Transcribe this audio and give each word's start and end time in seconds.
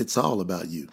It's 0.00 0.16
all 0.16 0.40
about 0.40 0.68
you. 0.68 0.86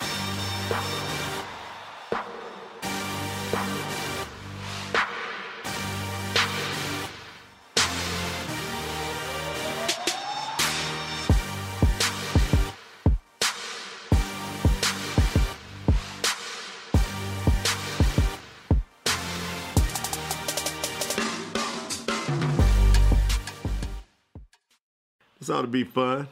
This 25.40 25.52
ought 25.52 25.62
to 25.62 25.68
be 25.68 25.84
fun. 25.84 26.28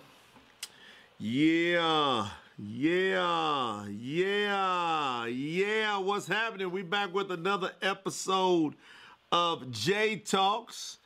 Yeah, 1.20 2.30
yeah, 2.66 3.86
yeah, 3.88 5.26
yeah. 5.26 5.98
What's 5.98 6.27
happening? 6.27 6.72
We 6.72 6.81
back 6.81 7.13
with 7.13 7.30
another 7.31 7.72
episode 7.81 8.76
of 9.34 9.70
Jay 9.72 10.16
Talks. 10.16 10.99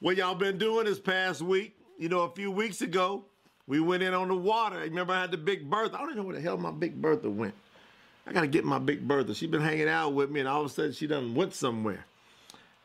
What 0.00 0.16
y'all 0.16 0.34
been 0.34 0.58
doing 0.58 0.84
this 0.84 0.98
past 0.98 1.40
week? 1.40 1.76
You 1.98 2.10
know, 2.10 2.22
a 2.22 2.30
few 2.30 2.50
weeks 2.50 2.82
ago, 2.82 3.24
we 3.66 3.80
went 3.80 4.02
in 4.02 4.12
on 4.12 4.28
the 4.28 4.36
water. 4.36 4.80
Remember, 4.80 5.14
I 5.14 5.22
had 5.22 5.30
the 5.30 5.38
Big 5.38 5.70
Bertha. 5.70 5.96
I 5.96 6.00
don't 6.00 6.10
even 6.10 6.18
know 6.18 6.26
where 6.26 6.36
the 6.36 6.42
hell 6.42 6.58
my 6.58 6.72
Big 6.72 7.00
Bertha 7.00 7.30
went. 7.30 7.54
I 8.26 8.32
gotta 8.32 8.46
get 8.46 8.66
my 8.66 8.78
Big 8.78 9.06
Bertha. 9.08 9.34
She 9.34 9.46
been 9.46 9.62
hanging 9.62 9.88
out 9.88 10.12
with 10.12 10.30
me, 10.30 10.40
and 10.40 10.48
all 10.48 10.60
of 10.60 10.66
a 10.66 10.68
sudden, 10.68 10.92
she 10.92 11.06
done 11.06 11.34
went 11.34 11.54
somewhere. 11.54 12.04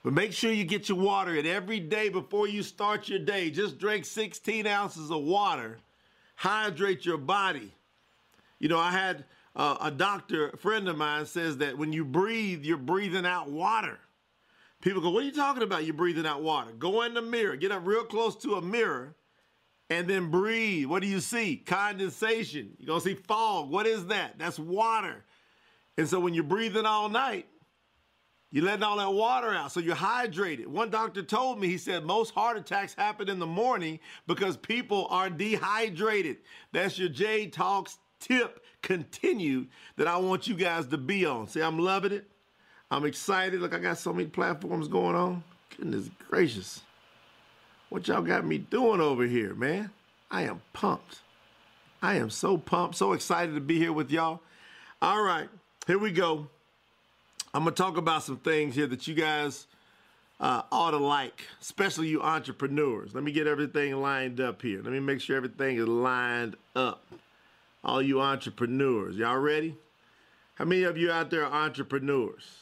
But 0.01 0.13
make 0.13 0.31
sure 0.31 0.51
you 0.51 0.63
get 0.63 0.87
your 0.87 0.97
water 0.97 1.35
in 1.35 1.45
every 1.45 1.81
day 1.81 2.07
before 2.07 2.47
you 2.47 2.63
start 2.63 3.09
your 3.09 3.19
day. 3.19 3.49
Just 3.49 3.79
drink 3.79 4.05
16 4.05 4.65
ounces 4.65 5.11
of 5.11 5.23
water. 5.23 5.79
Hydrate 6.35 7.05
your 7.05 7.17
body. 7.17 7.73
You 8.63 8.69
know, 8.69 8.79
I 8.79 8.91
had 8.91 9.25
uh, 9.57 9.75
a 9.81 9.91
doctor, 9.91 10.47
a 10.47 10.55
friend 10.55 10.87
of 10.87 10.95
mine, 10.95 11.25
says 11.25 11.57
that 11.57 11.77
when 11.77 11.91
you 11.91 12.05
breathe, 12.05 12.63
you're 12.63 12.77
breathing 12.77 13.25
out 13.25 13.51
water. 13.51 13.99
People 14.79 15.01
go, 15.01 15.09
What 15.09 15.23
are 15.23 15.25
you 15.25 15.33
talking 15.33 15.63
about? 15.63 15.83
You're 15.83 15.95
breathing 15.95 16.25
out 16.25 16.41
water. 16.41 16.71
Go 16.71 17.01
in 17.01 17.13
the 17.13 17.21
mirror, 17.21 17.57
get 17.57 17.73
up 17.73 17.85
real 17.85 18.05
close 18.05 18.37
to 18.37 18.55
a 18.55 18.61
mirror, 18.61 19.15
and 19.89 20.07
then 20.07 20.31
breathe. 20.31 20.85
What 20.85 21.01
do 21.01 21.09
you 21.09 21.19
see? 21.19 21.57
Condensation. 21.57 22.69
You're 22.77 22.87
going 22.87 23.01
to 23.01 23.05
see 23.05 23.15
fog. 23.15 23.69
What 23.69 23.85
is 23.85 24.05
that? 24.05 24.39
That's 24.39 24.57
water. 24.57 25.25
And 25.97 26.07
so 26.07 26.21
when 26.21 26.33
you're 26.33 26.45
breathing 26.45 26.85
all 26.85 27.09
night, 27.09 27.47
you're 28.49 28.63
letting 28.63 28.83
all 28.83 28.97
that 28.97 29.11
water 29.11 29.49
out, 29.49 29.71
so 29.73 29.79
you're 29.79 29.95
hydrated. 29.95 30.67
One 30.67 30.91
doctor 30.91 31.23
told 31.23 31.59
me, 31.59 31.67
he 31.67 31.77
said, 31.79 32.05
most 32.05 32.33
heart 32.33 32.55
attacks 32.55 32.93
happen 32.93 33.27
in 33.27 33.39
the 33.39 33.47
morning 33.47 33.99
because 34.25 34.55
people 34.55 35.07
are 35.09 35.29
dehydrated. 35.29 36.37
That's 36.71 36.97
your 36.97 37.09
Jay 37.09 37.47
Talks 37.47 37.97
tip 38.23 38.63
continued 38.81 39.67
that 39.97 40.07
I 40.07 40.17
want 40.17 40.47
you 40.47 40.55
guys 40.55 40.87
to 40.87 40.97
be 40.97 41.25
on. 41.25 41.47
See, 41.47 41.61
I'm 41.61 41.77
loving 41.77 42.11
it. 42.11 42.25
I'm 42.89 43.05
excited. 43.05 43.59
Look, 43.59 43.73
I 43.73 43.79
got 43.79 43.97
so 43.97 44.13
many 44.13 44.27
platforms 44.27 44.87
going 44.87 45.15
on. 45.15 45.43
Goodness 45.77 46.09
gracious. 46.29 46.81
What 47.89 48.07
y'all 48.07 48.21
got 48.21 48.45
me 48.45 48.57
doing 48.57 49.01
over 49.01 49.23
here, 49.23 49.53
man? 49.53 49.89
I 50.31 50.43
am 50.43 50.61
pumped. 50.73 51.19
I 52.01 52.15
am 52.15 52.29
so 52.29 52.57
pumped, 52.57 52.95
so 52.95 53.13
excited 53.13 53.55
to 53.55 53.61
be 53.61 53.77
here 53.77 53.93
with 53.93 54.11
y'all. 54.11 54.41
All 55.01 55.21
right, 55.21 55.49
here 55.87 55.97
we 55.97 56.11
go. 56.11 56.47
I'm 57.53 57.63
gonna 57.63 57.75
talk 57.75 57.97
about 57.97 58.23
some 58.23 58.37
things 58.37 58.75
here 58.75 58.87
that 58.87 59.07
you 59.07 59.13
guys 59.13 59.67
uh, 60.39 60.63
ought 60.71 60.91
to 60.91 60.97
like, 60.97 61.43
especially 61.61 62.07
you 62.07 62.21
entrepreneurs. 62.21 63.13
Let 63.13 63.23
me 63.23 63.31
get 63.31 63.47
everything 63.47 63.95
lined 64.01 64.41
up 64.41 64.61
here. 64.61 64.81
Let 64.81 64.91
me 64.91 64.99
make 64.99 65.21
sure 65.21 65.37
everything 65.37 65.77
is 65.77 65.87
lined 65.87 66.55
up. 66.75 67.05
All 67.83 68.01
you 68.01 68.21
entrepreneurs, 68.21 69.17
y'all 69.17 69.37
ready? 69.37 69.75
How 70.55 70.65
many 70.65 70.83
of 70.83 70.97
you 70.97 71.11
out 71.11 71.29
there 71.29 71.45
are 71.45 71.65
entrepreneurs? 71.65 72.59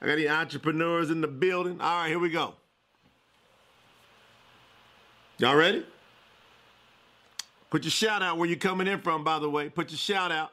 I 0.00 0.06
got 0.06 0.12
any 0.12 0.28
entrepreneurs 0.28 1.10
in 1.10 1.20
the 1.20 1.28
building? 1.28 1.80
All 1.80 2.02
right, 2.02 2.08
here 2.08 2.18
we 2.18 2.30
go. 2.30 2.54
Y'all 5.38 5.56
ready? 5.56 5.84
Put 7.70 7.84
your 7.84 7.90
shout 7.90 8.22
out 8.22 8.38
where 8.38 8.48
you're 8.48 8.58
coming 8.58 8.86
in 8.86 9.00
from, 9.00 9.22
by 9.22 9.38
the 9.38 9.48
way. 9.48 9.68
Put 9.68 9.90
your 9.90 9.98
shout 9.98 10.32
out 10.32 10.52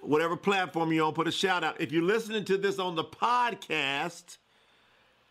whatever 0.00 0.36
platform 0.36 0.92
you're 0.92 1.06
on, 1.06 1.12
put 1.12 1.26
a 1.26 1.32
shout 1.32 1.64
out. 1.64 1.80
If 1.80 1.92
you're 1.92 2.02
listening 2.02 2.44
to 2.46 2.56
this 2.56 2.78
on 2.78 2.94
the 2.94 3.04
podcast, 3.04 4.38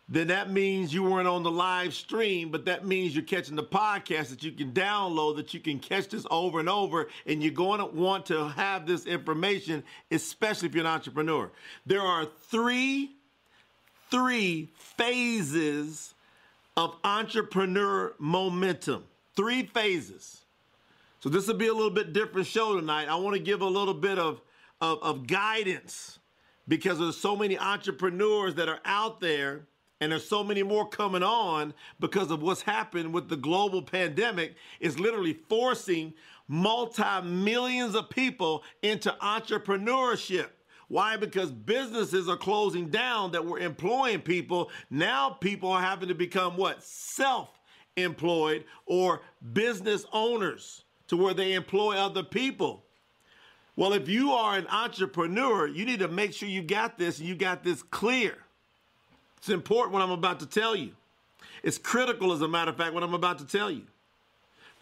then 0.08 0.28
that 0.28 0.50
means 0.52 0.94
you 0.94 1.02
weren't 1.02 1.26
on 1.26 1.42
the 1.42 1.50
live 1.50 1.92
stream, 1.92 2.50
but 2.50 2.64
that 2.66 2.86
means 2.86 3.14
you're 3.14 3.24
catching 3.24 3.56
the 3.56 3.64
podcast 3.64 4.28
that 4.28 4.42
you 4.42 4.52
can 4.52 4.72
download, 4.72 5.36
that 5.36 5.52
you 5.52 5.60
can 5.60 5.80
catch 5.80 6.08
this 6.08 6.24
over 6.30 6.60
and 6.60 6.68
over, 6.68 7.08
and 7.26 7.42
you're 7.42 7.52
going 7.52 7.80
to 7.80 7.86
want 7.86 8.26
to 8.26 8.48
have 8.48 8.86
this 8.86 9.06
information, 9.06 9.82
especially 10.10 10.68
if 10.68 10.74
you're 10.74 10.84
an 10.84 10.90
entrepreneur. 10.90 11.50
There 11.86 12.02
are 12.02 12.24
three, 12.24 13.16
three 14.10 14.70
phases 14.74 16.14
of 16.76 16.96
entrepreneur 17.02 18.14
momentum. 18.18 19.04
Three 19.34 19.64
phases. 19.64 20.42
So 21.20 21.28
this 21.28 21.48
will 21.48 21.54
be 21.54 21.66
a 21.66 21.74
little 21.74 21.90
bit 21.90 22.12
different 22.12 22.46
show 22.46 22.78
tonight. 22.78 23.08
I 23.08 23.16
want 23.16 23.34
to 23.34 23.42
give 23.42 23.60
a 23.60 23.66
little 23.66 23.94
bit 23.94 24.18
of 24.18 24.40
of, 24.80 25.02
of 25.02 25.26
guidance 25.26 26.18
because 26.68 26.98
there's 26.98 27.16
so 27.16 27.36
many 27.36 27.58
entrepreneurs 27.58 28.54
that 28.56 28.68
are 28.68 28.80
out 28.84 29.20
there 29.20 29.62
and 30.00 30.12
there's 30.12 30.28
so 30.28 30.44
many 30.44 30.62
more 30.62 30.88
coming 30.88 31.22
on 31.22 31.72
because 32.00 32.30
of 32.30 32.42
what's 32.42 32.62
happened 32.62 33.14
with 33.14 33.28
the 33.28 33.36
global 33.36 33.82
pandemic 33.82 34.54
is 34.80 34.98
literally 34.98 35.38
forcing 35.48 36.12
multi-millions 36.48 37.94
of 37.94 38.10
people 38.10 38.62
into 38.82 39.10
entrepreneurship. 39.22 40.48
Why? 40.88 41.16
Because 41.16 41.50
businesses 41.50 42.28
are 42.28 42.36
closing 42.36 42.90
down 42.90 43.32
that 43.32 43.44
were 43.44 43.58
employing 43.58 44.20
people. 44.20 44.70
Now 44.90 45.30
people 45.30 45.70
are 45.70 45.82
having 45.82 46.08
to 46.08 46.14
become 46.14 46.56
what? 46.56 46.82
Self-employed 46.82 48.64
or 48.84 49.22
business 49.52 50.04
owners 50.12 50.84
to 51.08 51.16
where 51.16 51.34
they 51.34 51.54
employ 51.54 51.96
other 51.96 52.22
people. 52.22 52.84
Well, 53.74 53.92
if 53.92 54.08
you 54.08 54.32
are 54.32 54.56
an 54.56 54.66
entrepreneur, 54.68 55.66
you 55.66 55.84
need 55.84 55.98
to 55.98 56.08
make 56.08 56.32
sure 56.32 56.48
you 56.48 56.62
got 56.62 56.98
this 56.98 57.18
and 57.18 57.28
you 57.28 57.34
got 57.34 57.64
this 57.64 57.82
clear. 57.82 58.38
It's 59.38 59.48
important 59.48 59.92
what 59.92 60.02
I'm 60.02 60.10
about 60.10 60.40
to 60.40 60.46
tell 60.46 60.74
you. 60.74 60.92
It's 61.62 61.78
critical, 61.78 62.32
as 62.32 62.42
a 62.42 62.48
matter 62.48 62.70
of 62.70 62.76
fact, 62.76 62.94
what 62.94 63.02
I'm 63.02 63.14
about 63.14 63.38
to 63.38 63.46
tell 63.46 63.70
you. 63.70 63.82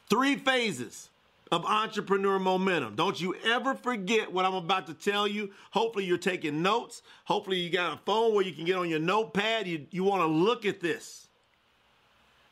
Three 0.08 0.36
phases 0.36 1.08
of 1.52 1.64
entrepreneur 1.64 2.38
momentum. 2.38 2.94
Don't 2.94 3.20
you 3.20 3.34
ever 3.44 3.74
forget 3.74 4.32
what 4.32 4.44
I'm 4.44 4.54
about 4.54 4.86
to 4.88 4.94
tell 4.94 5.26
you. 5.26 5.50
Hopefully, 5.70 6.04
you're 6.04 6.18
taking 6.18 6.62
notes. 6.62 7.02
Hopefully, 7.24 7.58
you 7.58 7.70
got 7.70 7.94
a 7.94 7.96
phone 8.04 8.34
where 8.34 8.44
you 8.44 8.52
can 8.52 8.64
get 8.64 8.76
on 8.76 8.88
your 8.88 8.98
notepad. 8.98 9.66
You, 9.66 9.86
you 9.90 10.04
want 10.04 10.22
to 10.22 10.26
look 10.26 10.64
at 10.64 10.80
this. 10.80 11.28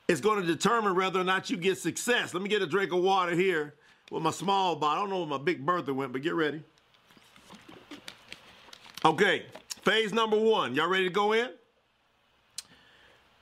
It's 0.08 0.20
going 0.20 0.41
to 0.41 0.46
determine 0.46 0.94
whether 0.94 1.20
or 1.20 1.24
not 1.24 1.50
you 1.50 1.56
get 1.56 1.78
success. 1.78 2.34
Let 2.34 2.42
me 2.42 2.48
get 2.48 2.62
a 2.62 2.66
drink 2.66 2.92
of 2.92 3.00
water 3.00 3.34
here 3.34 3.74
with 4.10 4.22
my 4.22 4.30
small 4.30 4.76
bottle. 4.76 4.98
I 4.98 5.00
don't 5.02 5.10
know 5.10 5.18
where 5.20 5.38
my 5.38 5.44
big 5.44 5.64
Bertha 5.64 5.94
went, 5.94 6.12
but 6.12 6.22
get 6.22 6.34
ready. 6.34 6.62
Okay, 9.04 9.46
phase 9.82 10.12
number 10.12 10.38
one. 10.38 10.74
Y'all 10.74 10.88
ready 10.88 11.04
to 11.04 11.10
go 11.10 11.32
in? 11.32 11.48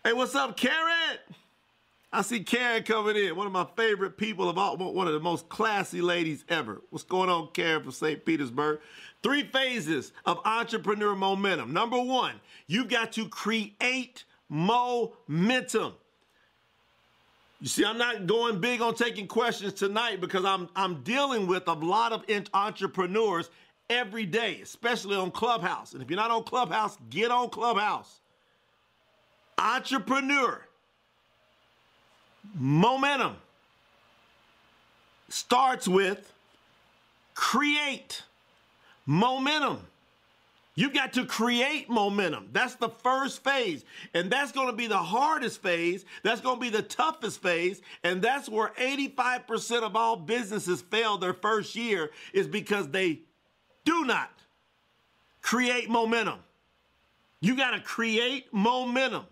Hey, 0.02 0.14
what's 0.14 0.34
up, 0.34 0.56
Karen? 0.56 1.18
I 2.10 2.22
see 2.22 2.40
Karen 2.40 2.82
coming 2.84 3.16
in. 3.16 3.36
One 3.36 3.46
of 3.46 3.52
my 3.52 3.66
favorite 3.76 4.16
people 4.16 4.48
of 4.48 4.56
all, 4.56 4.78
one 4.78 5.06
of 5.06 5.12
the 5.12 5.20
most 5.20 5.50
classy 5.50 6.00
ladies 6.00 6.42
ever. 6.48 6.80
What's 6.88 7.04
going 7.04 7.28
on, 7.28 7.48
Karen 7.52 7.82
from 7.82 7.92
St. 7.92 8.24
Petersburg? 8.24 8.80
Three 9.22 9.42
phases 9.42 10.14
of 10.24 10.40
entrepreneur 10.46 11.14
momentum. 11.14 11.74
Number 11.74 12.00
one, 12.00 12.40
you've 12.66 12.88
got 12.88 13.12
to 13.12 13.28
create 13.28 14.24
momentum. 14.48 15.92
You 17.60 17.68
see, 17.68 17.84
I'm 17.84 17.98
not 17.98 18.26
going 18.26 18.58
big 18.58 18.80
on 18.80 18.94
taking 18.94 19.26
questions 19.26 19.74
tonight 19.74 20.22
because 20.22 20.46
I'm 20.46 20.70
I'm 20.74 21.02
dealing 21.02 21.46
with 21.46 21.68
a 21.68 21.74
lot 21.74 22.12
of 22.12 22.24
entrepreneurs 22.54 23.50
every 23.90 24.24
day, 24.24 24.60
especially 24.62 25.16
on 25.16 25.30
Clubhouse. 25.30 25.92
And 25.92 26.02
if 26.02 26.08
you're 26.08 26.16
not 26.16 26.30
on 26.30 26.44
Clubhouse, 26.44 26.96
get 27.10 27.30
on 27.30 27.50
Clubhouse. 27.50 28.20
Entrepreneur 29.60 30.66
momentum 32.54 33.36
starts 35.28 35.86
with 35.86 36.32
create 37.34 38.22
momentum. 39.04 39.86
You've 40.76 40.94
got 40.94 41.12
to 41.14 41.26
create 41.26 41.90
momentum. 41.90 42.48
That's 42.52 42.76
the 42.76 42.88
first 42.88 43.44
phase. 43.44 43.84
And 44.14 44.30
that's 44.30 44.50
going 44.50 44.68
to 44.68 44.72
be 44.72 44.86
the 44.86 44.96
hardest 44.96 45.60
phase. 45.60 46.06
That's 46.22 46.40
going 46.40 46.56
to 46.56 46.60
be 46.60 46.70
the 46.70 46.82
toughest 46.82 47.42
phase. 47.42 47.82
And 48.02 48.22
that's 48.22 48.48
where 48.48 48.68
85% 48.78 49.82
of 49.82 49.94
all 49.94 50.16
businesses 50.16 50.80
fail 50.80 51.18
their 51.18 51.34
first 51.34 51.76
year 51.76 52.10
is 52.32 52.46
because 52.46 52.88
they 52.88 53.20
do 53.84 54.06
not 54.06 54.30
create 55.42 55.90
momentum. 55.90 56.38
You 57.42 57.56
got 57.56 57.72
to 57.72 57.80
create 57.80 58.52
momentum. 58.52 59.26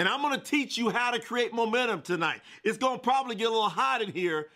And 0.00 0.08
I'm 0.08 0.22
going 0.22 0.32
to 0.32 0.42
teach 0.42 0.78
you 0.78 0.88
how 0.88 1.10
to 1.10 1.20
create 1.20 1.52
momentum 1.52 2.00
tonight. 2.00 2.40
It's 2.64 2.78
going 2.78 2.96
to 2.96 3.02
probably 3.02 3.34
get 3.34 3.48
a 3.48 3.50
little 3.50 3.68
hot 3.68 4.00
in 4.00 4.10
here 4.10 4.46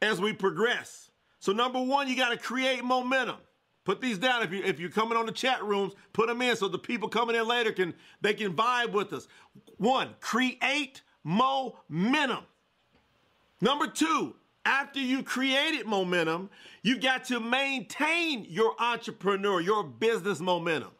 as 0.00 0.22
we 0.22 0.32
progress. 0.32 1.10
So, 1.38 1.52
number 1.52 1.78
one, 1.78 2.08
you 2.08 2.16
got 2.16 2.30
to 2.30 2.38
create 2.38 2.82
momentum. 2.82 3.36
Put 3.84 4.00
these 4.00 4.16
down 4.16 4.42
if 4.42 4.50
you 4.50 4.62
if 4.64 4.80
you're 4.80 4.88
coming 4.88 5.18
on 5.18 5.26
the 5.26 5.32
chat 5.32 5.62
rooms. 5.62 5.92
Put 6.14 6.28
them 6.28 6.40
in 6.40 6.56
so 6.56 6.66
the 6.66 6.78
people 6.78 7.10
coming 7.10 7.36
in 7.36 7.46
later 7.46 7.72
can 7.72 7.92
they 8.22 8.32
can 8.32 8.54
vibe 8.54 8.92
with 8.92 9.12
us. 9.12 9.28
One, 9.76 10.14
create 10.18 11.02
momentum. 11.24 12.44
Number 13.60 13.86
two, 13.86 14.34
after 14.64 14.98
you 14.98 15.22
created 15.22 15.84
momentum, 15.84 16.48
you 16.82 16.98
got 16.98 17.26
to 17.26 17.38
maintain 17.38 18.46
your 18.48 18.72
entrepreneur, 18.80 19.60
your 19.60 19.84
business 19.84 20.40
momentum. 20.40 20.92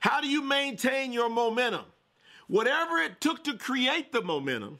How 0.00 0.20
do 0.20 0.26
you 0.26 0.42
maintain 0.42 1.12
your 1.12 1.28
momentum? 1.28 1.84
Whatever 2.48 2.98
it 2.98 3.20
took 3.20 3.44
to 3.44 3.54
create 3.54 4.12
the 4.12 4.22
momentum, 4.22 4.78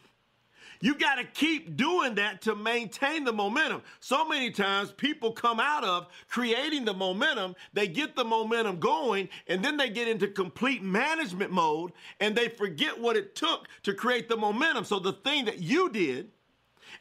you 0.80 0.94
got 0.94 1.16
to 1.16 1.24
keep 1.24 1.76
doing 1.76 2.16
that 2.16 2.42
to 2.42 2.54
maintain 2.54 3.24
the 3.24 3.32
momentum. 3.32 3.82
So 4.00 4.28
many 4.28 4.50
times 4.50 4.92
people 4.92 5.32
come 5.32 5.58
out 5.58 5.84
of 5.84 6.06
creating 6.28 6.84
the 6.84 6.94
momentum, 6.94 7.56
they 7.72 7.88
get 7.88 8.14
the 8.14 8.24
momentum 8.24 8.78
going, 8.78 9.28
and 9.48 9.64
then 9.64 9.76
they 9.76 9.88
get 9.88 10.06
into 10.08 10.28
complete 10.28 10.82
management 10.82 11.50
mode 11.50 11.92
and 12.20 12.36
they 12.36 12.48
forget 12.48 13.00
what 13.00 13.16
it 13.16 13.34
took 13.34 13.68
to 13.84 13.94
create 13.94 14.28
the 14.28 14.36
momentum. 14.36 14.84
So 14.84 14.98
the 14.98 15.14
thing 15.14 15.46
that 15.46 15.60
you 15.60 15.90
did 15.90 16.30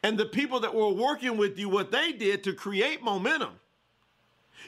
and 0.03 0.17
the 0.17 0.25
people 0.25 0.59
that 0.61 0.73
were 0.73 0.93
working 0.93 1.37
with 1.37 1.59
you, 1.59 1.69
what 1.69 1.91
they 1.91 2.11
did 2.13 2.43
to 2.45 2.53
create 2.53 3.03
momentum, 3.03 3.59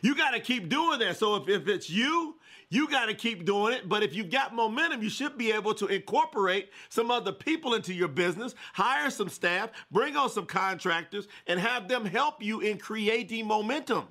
you 0.01 0.15
got 0.15 0.31
to 0.31 0.39
keep 0.39 0.69
doing 0.69 1.00
that. 1.00 1.17
So 1.17 1.35
if, 1.38 1.50
if 1.50 1.67
it's 1.67 1.89
you 1.89 2.35
you 2.69 2.89
got 2.89 3.05
to 3.05 3.13
keep 3.13 3.45
doing 3.45 3.73
it. 3.73 3.87
But 3.87 4.03
if 4.03 4.13
you've 4.13 4.29
got 4.29 4.53
momentum, 4.53 5.01
you 5.01 5.09
should 5.09 5.37
be 5.37 5.51
able 5.51 5.73
to 5.75 5.87
incorporate 5.87 6.69
some 6.89 7.11
other 7.11 7.31
people 7.31 7.73
into 7.73 7.93
your 7.93 8.07
business, 8.07 8.55
hire 8.73 9.09
some 9.09 9.29
staff, 9.29 9.69
bring 9.91 10.15
on 10.15 10.29
some 10.29 10.45
contractors, 10.45 11.27
and 11.47 11.59
have 11.59 11.87
them 11.87 12.05
help 12.05 12.43
you 12.43 12.59
in 12.59 12.77
creating 12.77 13.47
momentum. 13.47 14.07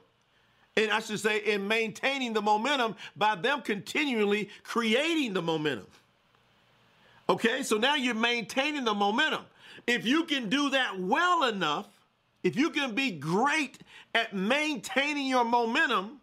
And 0.77 0.91
I 0.91 1.01
should 1.01 1.21
say, 1.21 1.39
in 1.39 1.67
maintaining 1.67 2.35
the 2.35 2.43
momentum 2.43 2.97
by 3.17 3.35
them 3.35 3.63
continually 3.63 4.51
creating 4.63 5.33
the 5.33 5.43
momentum. 5.43 5.87
Okay, 7.29 7.63
so 7.63 7.77
now 7.77 7.97
you're 7.97 8.15
maintaining 8.15 8.85
the 8.85 8.95
momentum. 8.95 9.45
If 9.87 10.07
you 10.07 10.25
can 10.25 10.49
do 10.49 10.71
that 10.71 10.99
well 10.99 11.45
enough, 11.45 11.89
if 12.43 12.57
you 12.57 12.71
can 12.71 12.95
be 12.95 13.11
great 13.11 13.79
at 14.15 14.35
maintaining 14.35 15.27
your 15.27 15.45
momentum, 15.45 16.21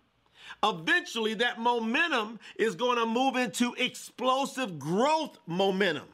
eventually 0.63 1.33
that 1.35 1.59
momentum 1.59 2.39
is 2.55 2.75
going 2.75 2.97
to 2.97 3.05
move 3.05 3.35
into 3.35 3.73
explosive 3.75 4.79
growth 4.79 5.37
momentum. 5.45 6.07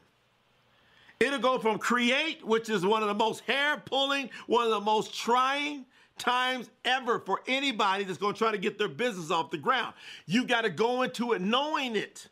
It'll 1.20 1.40
go 1.40 1.60
from 1.60 1.80
create, 1.80 2.46
which 2.46 2.70
is 2.70 2.86
one 2.86 3.02
of 3.02 3.10
the 3.10 3.14
most 3.14 3.42
hair 3.42 3.82
pulling, 3.86 4.30
one 4.48 4.64
of 4.64 4.72
the 4.72 4.80
most 4.80 5.14
trying 5.14 5.86
times 6.18 6.70
ever 6.86 7.20
for 7.20 7.42
anybody 7.48 8.04
that's 8.04 8.18
going 8.18 8.34
to 8.34 8.38
try 8.38 8.52
to 8.52 8.58
get 8.58 8.78
their 8.78 8.88
business 8.88 9.32
off 9.32 9.52
the 9.52 9.58
ground. 9.58 9.94
You 10.26 10.46
got 10.46 10.62
to 10.62 10.70
go 10.70 11.02
into 11.02 11.34
it 11.34 11.42
knowing 11.42 11.96
it. 11.96 12.28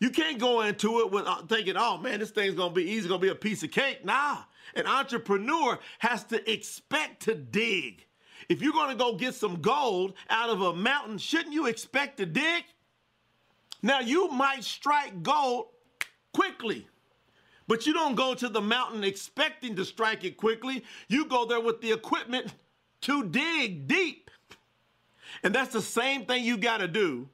You 0.00 0.10
can't 0.10 0.38
go 0.38 0.62
into 0.62 1.00
it 1.00 1.10
with 1.10 1.26
uh, 1.26 1.42
thinking, 1.42 1.74
oh 1.76 1.98
man, 1.98 2.20
this 2.20 2.30
thing's 2.30 2.54
going 2.54 2.70
to 2.70 2.74
be 2.74 2.90
easy, 2.90 3.08
going 3.08 3.20
to 3.20 3.26
be 3.26 3.30
a 3.30 3.34
piece 3.34 3.62
of 3.62 3.70
cake. 3.70 4.04
Nah, 4.04 4.38
an 4.74 4.86
entrepreneur 4.86 5.78
has 6.00 6.24
to 6.24 6.50
expect 6.50 7.22
to 7.22 7.34
dig. 7.34 8.05
If 8.48 8.62
you're 8.62 8.72
going 8.72 8.90
to 8.90 8.96
go 8.96 9.14
get 9.14 9.34
some 9.34 9.60
gold 9.60 10.14
out 10.30 10.50
of 10.50 10.60
a 10.60 10.72
mountain, 10.72 11.18
shouldn't 11.18 11.54
you 11.54 11.66
expect 11.66 12.18
to 12.18 12.26
dig? 12.26 12.64
Now, 13.82 14.00
you 14.00 14.28
might 14.28 14.64
strike 14.64 15.22
gold 15.22 15.66
quickly, 16.32 16.86
but 17.66 17.86
you 17.86 17.92
don't 17.92 18.14
go 18.14 18.34
to 18.34 18.48
the 18.48 18.60
mountain 18.60 19.04
expecting 19.04 19.76
to 19.76 19.84
strike 19.84 20.24
it 20.24 20.36
quickly. 20.36 20.84
You 21.08 21.26
go 21.26 21.44
there 21.44 21.60
with 21.60 21.80
the 21.80 21.92
equipment 21.92 22.52
to 23.02 23.24
dig 23.24 23.86
deep. 23.86 24.30
And 25.42 25.54
that's 25.54 25.72
the 25.72 25.82
same 25.82 26.24
thing 26.24 26.44
you 26.44 26.56
got 26.56 26.78
to 26.78 26.88
do 26.88 27.28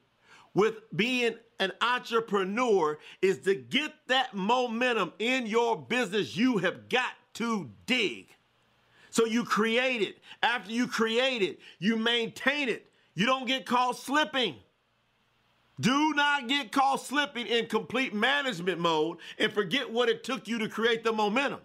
with 0.55 0.77
being 0.95 1.35
an 1.61 1.73
entrepreneur 1.81 2.99
is 3.21 3.39
to 3.39 3.55
get 3.55 3.93
that 4.09 4.35
momentum 4.35 5.13
in 5.19 5.47
your 5.47 5.77
business 5.77 6.37
you 6.37 6.59
have 6.59 6.89
got 6.89 7.13
to 7.35 7.71
dig. 7.87 8.29
So 9.13 9.27
you 9.27 9.45
create 9.45 10.01
it. 10.01 10.17
After 10.43 10.73
you 10.73 10.87
create 10.87 11.43
it, 11.43 11.59
you 11.79 11.97
maintain 11.97 12.71
it. 12.71 12.91
You 13.15 13.27
don't 13.27 13.47
get 13.47 13.67
caught 13.67 13.99
slipping. 13.99 14.57
Do 15.79 16.15
not 16.15 16.49
get 16.49 16.73
caught 16.73 17.03
slipping 17.03 17.47
in 17.47 17.67
complete 17.67 18.15
management 18.15 18.81
mode 18.81 19.19
and 19.39 19.53
forget 19.53 19.91
what 19.93 20.09
it 20.09 20.25
took 20.25 20.49
you 20.49 20.59
to 20.61 20.69
create 20.69 21.05
the 21.05 21.13
momentum. 21.13 21.61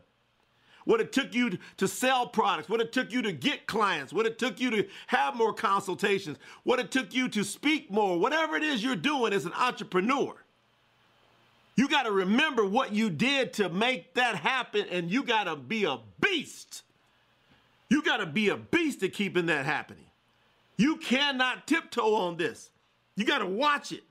What 0.83 0.99
it 0.99 1.13
took 1.13 1.33
you 1.33 1.57
to 1.77 1.87
sell 1.87 2.27
products, 2.27 2.67
what 2.67 2.81
it 2.81 2.91
took 2.91 3.13
you 3.13 3.21
to 3.21 3.31
get 3.31 3.65
clients, 3.65 4.11
what 4.11 4.25
it 4.25 4.37
took 4.37 4.59
you 4.59 4.69
to 4.71 4.87
have 5.07 5.33
more 5.35 5.53
consultations, 5.53 6.37
what 6.63 6.79
it 6.79 6.91
took 6.91 7.13
you 7.13 7.29
to 7.29 7.45
speak 7.45 7.89
more, 7.89 8.19
whatever 8.19 8.57
it 8.57 8.63
is 8.63 8.83
you're 8.83 8.97
doing 8.97 9.31
as 9.31 9.45
an 9.45 9.53
entrepreneur. 9.53 10.35
You 11.77 11.87
got 11.87 12.03
to 12.03 12.11
remember 12.11 12.65
what 12.65 12.91
you 12.91 13.09
did 13.09 13.53
to 13.53 13.69
make 13.69 14.15
that 14.15 14.35
happen, 14.35 14.85
and 14.91 15.09
you 15.09 15.23
got 15.23 15.45
to 15.45 15.55
be 15.55 15.85
a 15.85 15.99
beast 16.19 16.83
you 17.89 18.01
got 18.01 18.17
to 18.17 18.25
be 18.25 18.49
a 18.49 18.57
beast 18.57 19.03
at 19.03 19.13
keeping 19.13 19.45
that 19.47 19.65
happening. 19.65 20.05
You 20.77 20.97
cannot 20.97 21.67
tiptoe 21.67 22.15
on 22.15 22.37
this. 22.37 22.69
You 23.15 23.25
got 23.25 23.39
to 23.39 23.45
watch 23.45 23.91
it. 23.91 24.03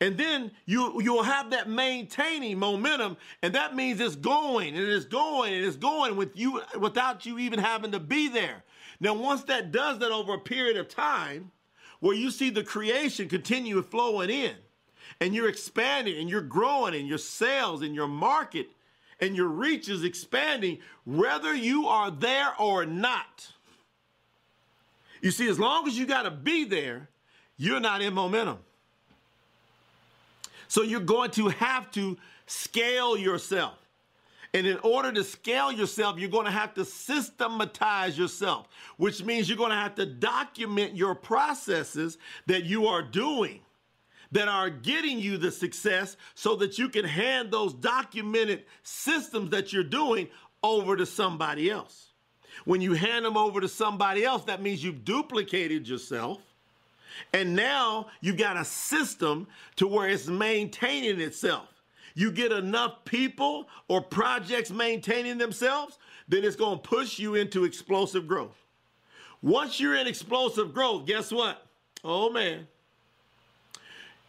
And 0.00 0.16
then 0.16 0.52
you 0.64 1.02
you'll 1.02 1.24
have 1.24 1.50
that 1.50 1.68
maintaining 1.68 2.58
momentum, 2.58 3.16
and 3.42 3.52
that 3.54 3.74
means 3.74 3.98
it's 3.98 4.14
going 4.14 4.76
and 4.76 4.86
it's 4.86 5.04
going 5.04 5.52
and 5.52 5.64
it's 5.64 5.76
going 5.76 6.14
with 6.14 6.36
you 6.36 6.62
without 6.78 7.26
you 7.26 7.38
even 7.40 7.58
having 7.58 7.90
to 7.90 7.98
be 7.98 8.28
there. 8.28 8.62
Now, 9.00 9.14
once 9.14 9.42
that 9.44 9.72
does 9.72 9.98
that 9.98 10.12
over 10.12 10.34
a 10.34 10.38
period 10.38 10.76
of 10.76 10.88
time, 10.88 11.50
where 11.98 12.14
you 12.14 12.30
see 12.30 12.50
the 12.50 12.62
creation 12.62 13.28
continue 13.28 13.82
flowing 13.82 14.30
in, 14.30 14.54
and 15.20 15.34
you're 15.34 15.48
expanding 15.48 16.16
and 16.18 16.30
you're 16.30 16.42
growing 16.42 16.94
in 16.94 17.06
your 17.06 17.18
sales 17.18 17.82
and 17.82 17.92
your 17.92 18.06
market 18.06 18.68
and 19.20 19.36
your 19.36 19.48
reach 19.48 19.88
is 19.88 20.04
expanding 20.04 20.78
whether 21.04 21.54
you 21.54 21.86
are 21.88 22.10
there 22.10 22.52
or 22.58 22.86
not. 22.86 23.48
You 25.20 25.30
see, 25.30 25.48
as 25.48 25.58
long 25.58 25.88
as 25.88 25.98
you 25.98 26.06
got 26.06 26.22
to 26.22 26.30
be 26.30 26.64
there, 26.64 27.08
you're 27.56 27.80
not 27.80 28.02
in 28.02 28.14
momentum. 28.14 28.58
So 30.68 30.82
you're 30.82 31.00
going 31.00 31.30
to 31.32 31.48
have 31.48 31.90
to 31.92 32.16
scale 32.46 33.16
yourself. 33.16 33.74
And 34.54 34.66
in 34.66 34.78
order 34.78 35.12
to 35.12 35.24
scale 35.24 35.70
yourself, 35.70 36.18
you're 36.18 36.30
going 36.30 36.46
to 36.46 36.50
have 36.50 36.74
to 36.74 36.84
systematize 36.84 38.16
yourself, 38.16 38.68
which 38.96 39.22
means 39.22 39.48
you're 39.48 39.58
going 39.58 39.70
to 39.70 39.76
have 39.76 39.94
to 39.96 40.06
document 40.06 40.96
your 40.96 41.14
processes 41.14 42.16
that 42.46 42.64
you 42.64 42.86
are 42.86 43.02
doing 43.02 43.60
that 44.32 44.48
are 44.48 44.70
getting 44.70 45.18
you 45.18 45.38
the 45.38 45.50
success 45.50 46.16
so 46.34 46.56
that 46.56 46.78
you 46.78 46.88
can 46.88 47.04
hand 47.04 47.50
those 47.50 47.72
documented 47.74 48.64
systems 48.82 49.50
that 49.50 49.72
you're 49.72 49.84
doing 49.84 50.28
over 50.62 50.96
to 50.96 51.06
somebody 51.06 51.70
else. 51.70 52.10
When 52.64 52.80
you 52.80 52.94
hand 52.94 53.24
them 53.24 53.36
over 53.36 53.60
to 53.60 53.68
somebody 53.68 54.24
else, 54.24 54.44
that 54.44 54.60
means 54.60 54.82
you've 54.82 55.04
duplicated 55.04 55.88
yourself. 55.88 56.40
And 57.32 57.56
now 57.56 58.08
you've 58.20 58.36
got 58.36 58.56
a 58.56 58.64
system 58.64 59.46
to 59.76 59.86
where 59.86 60.08
it's 60.08 60.26
maintaining 60.26 61.20
itself. 61.20 61.68
You 62.14 62.32
get 62.32 62.52
enough 62.52 63.04
people 63.04 63.68
or 63.86 64.00
projects 64.00 64.70
maintaining 64.70 65.38
themselves, 65.38 65.98
then 66.26 66.44
it's 66.44 66.56
going 66.56 66.78
to 66.78 66.82
push 66.82 67.18
you 67.18 67.36
into 67.36 67.64
explosive 67.64 68.26
growth. 68.26 68.56
Once 69.40 69.78
you're 69.78 69.94
in 69.94 70.06
explosive 70.06 70.74
growth, 70.74 71.06
guess 71.06 71.30
what? 71.30 71.64
Oh 72.02 72.30
man, 72.30 72.66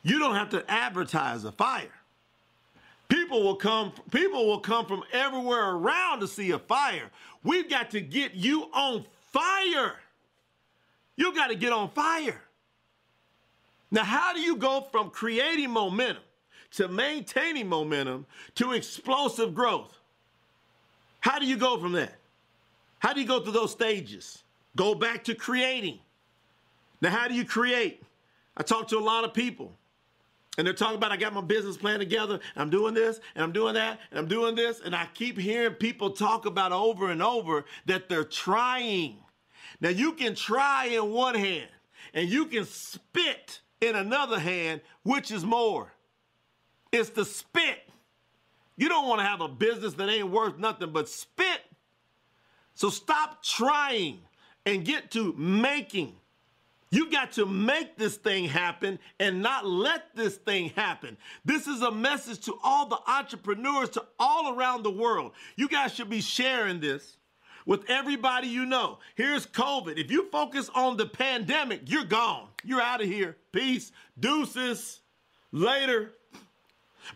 you 0.04 0.20
don't 0.20 0.36
have 0.36 0.50
to 0.50 0.70
advertise 0.70 1.44
a 1.44 1.52
fire. 1.52 1.92
People 3.08 3.44
will 3.44 3.56
come 3.56 3.92
people 4.12 4.46
will 4.46 4.60
come 4.60 4.86
from 4.86 5.04
everywhere 5.12 5.72
around 5.72 6.20
to 6.20 6.28
see 6.28 6.52
a 6.52 6.60
fire. 6.60 7.10
We've 7.44 7.70
got 7.70 7.92
to 7.92 8.02
get 8.02 8.36
you 8.36 8.64
on 8.74 9.06
fire. 9.32 9.96
You 11.16 11.34
got 11.34 11.48
to 11.48 11.56
get 11.56 11.74
on 11.74 11.90
fire. 11.90 12.42
Now, 13.92 14.04
how 14.04 14.34
do 14.34 14.40
you 14.40 14.56
go 14.56 14.82
from 14.92 15.10
creating 15.10 15.72
momentum 15.72 16.24
to 16.72 16.88
maintaining 16.88 17.68
momentum 17.68 18.26
to 18.56 18.74
explosive 18.74 19.56
growth? 19.56 19.98
How 21.22 21.40
do 21.40 21.46
you 21.46 21.58
go 21.58 21.80
from 21.80 21.94
that? 21.94 22.16
How 23.00 23.14
do 23.14 23.22
you 23.22 23.28
go 23.28 23.40
through 23.40 23.54
those 23.54 23.72
stages? 23.72 24.44
Go 24.76 24.94
back 24.94 25.24
to 25.26 25.36
creating. 25.36 26.00
Now, 27.02 27.10
how 27.10 27.28
do 27.28 27.34
you 27.34 27.46
create? 27.46 28.04
I 28.56 28.64
talk 28.64 28.88
to 28.90 28.98
a 28.98 29.00
lot 29.00 29.24
of 29.24 29.34
people. 29.34 29.74
And 30.60 30.68
they're 30.68 30.74
talking 30.74 30.98
about, 30.98 31.14
I 31.14 31.16
got 31.16 31.34
my 31.34 31.40
business 31.40 31.78
plan 31.78 32.00
together, 32.00 32.38
I'm 32.58 32.70
doing 32.70 32.94
this, 32.94 33.22
and 33.34 33.46
I'm 33.46 33.54
doing 33.54 33.76
that, 33.76 34.02
and 34.12 34.20
I'm 34.20 34.28
doing 34.28 34.56
this. 34.56 34.82
And 34.84 34.94
I 34.94 35.08
keep 35.14 35.38
hearing 35.38 35.76
people 35.76 36.10
talk 36.10 36.46
about 36.46 36.74
over 36.74 37.12
and 37.12 37.24
over 37.24 37.64
that 37.86 38.10
they're 38.10 38.26
trying. 38.26 39.20
Now, 39.80 39.88
you 39.88 40.12
can 40.12 40.36
try 40.36 40.88
in 40.88 41.14
one 41.14 41.36
hand, 41.36 41.70
and 42.14 42.28
you 42.28 42.46
can 42.46 42.66
spit 42.66 43.62
in 43.80 43.96
another 43.96 44.38
hand, 44.38 44.82
which 45.04 45.32
is 45.32 45.46
more? 45.46 45.94
It's 46.92 47.12
the 47.12 47.24
spit. 47.24 47.90
You 48.76 48.90
don't 48.90 49.08
want 49.08 49.22
to 49.22 49.26
have 49.26 49.40
a 49.40 49.48
business 49.48 49.94
that 49.94 50.10
ain't 50.10 50.30
worth 50.30 50.58
nothing 50.58 50.92
but 50.92 51.08
spit. 51.08 51.62
So 52.74 52.90
stop 52.90 53.42
trying 53.44 54.20
and 54.66 54.84
get 54.84 55.10
to 55.12 55.34
making. 55.38 56.18
You 56.92 57.12
got 57.12 57.34
to 57.34 57.46
make 57.46 57.98
this 57.98 58.18
thing 58.18 58.46
happen 58.46 58.98
and 59.20 59.44
not 59.44 59.66
let 59.66 60.16
this 60.16 60.38
thing 60.38 60.70
happen. 60.70 61.18
This 61.46 61.68
is 61.68 61.82
a 61.82 61.92
message 61.92 62.40
to 62.46 62.58
all 62.64 62.88
the 62.88 63.00
entrepreneurs 63.08 63.90
to 63.92 64.06
all 64.18 64.56
around 64.56 64.84
the 64.84 64.92
world. 64.92 65.34
You 65.56 65.68
guys 65.68 65.94
should 65.94 66.10
be 66.10 66.22
sharing 66.22 66.80
this 66.80 67.18
with 67.68 67.88
everybody 67.90 68.48
you 68.48 68.66
know. 68.66 68.98
Here's 69.16 69.46
COVID. 69.46 69.98
If 69.98 70.10
you 70.10 70.28
focus 70.32 70.70
on 70.74 70.98
the 70.98 71.06
pandemic, 71.06 71.82
you're 71.86 72.06
gone. 72.06 72.48
You're 72.64 72.82
out 72.82 73.02
of 73.02 73.08
here. 73.08 73.38
Peace. 73.52 73.92
Deuces. 74.20 75.02
Later. 75.52 76.14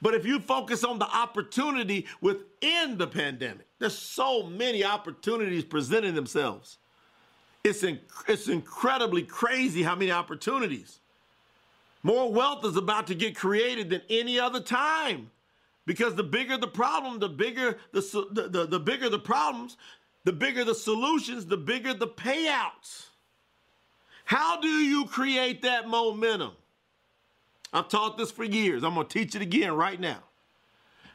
But 0.01 0.13
if 0.13 0.25
you 0.25 0.39
focus 0.39 0.84
on 0.84 1.00
the 1.00 1.08
opportunity 1.08 2.06
within 2.22 2.98
the 2.98 3.08
pandemic, 3.08 3.68
there's 3.80 3.98
so 3.98 4.44
many 4.44 4.84
opportunities 4.84 5.63
presenting 5.63 6.13
themselves. 6.13 6.77
It's, 7.63 7.82
inc- 7.82 8.00
it's 8.27 8.48
incredibly 8.50 9.24
crazy 9.24 9.84
how 9.84 9.96
many 9.96 10.12
opportunities. 10.12 11.00
More 12.03 12.32
wealth 12.32 12.65
is 12.65 12.75
about 12.75 13.08
to 13.08 13.15
get 13.15 13.36
created 13.36 13.89
than 13.89 14.01
any 14.10 14.39
other 14.39 14.60
time. 14.60 15.32
Because 15.86 16.15
the 16.15 16.24
bigger 16.24 16.58
the 16.58 16.67
problem, 16.67 17.20
the 17.20 17.29
bigger 17.29 17.77
the, 17.91 18.01
the, 18.32 18.50
the, 18.50 18.65
the 18.67 18.79
bigger 18.79 19.10
the 19.10 19.20
problems, 19.20 19.77
the 20.24 20.32
bigger 20.32 20.63
the 20.63 20.75
solutions, 20.75 21.46
the 21.46 21.58
bigger 21.58 21.93
the 21.93 22.08
payouts. 22.08 23.08
How 24.25 24.60
do 24.62 24.67
you 24.67 25.05
create 25.05 25.62
that 25.63 25.88
momentum? 25.88 26.51
I've 27.74 27.89
taught 27.89 28.17
this 28.17 28.32
for 28.32 28.43
years. 28.43 28.84
I'm 28.84 28.93
going 28.93 29.08
to 29.08 29.13
teach 29.20 29.36
it 29.36 29.41
again 29.41 29.74
right 29.74 30.00
now. 30.00 30.20